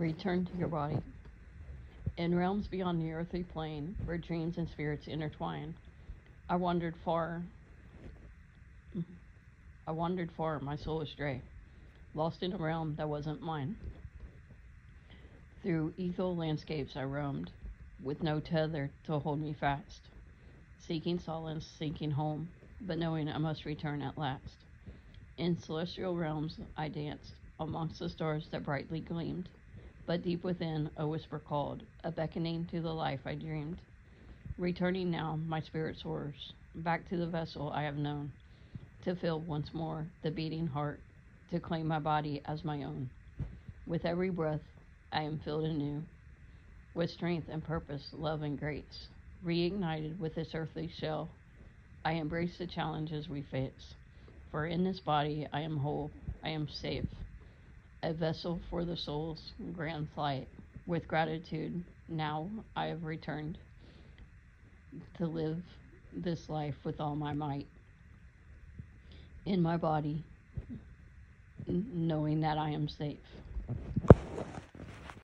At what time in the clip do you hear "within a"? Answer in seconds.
30.42-31.06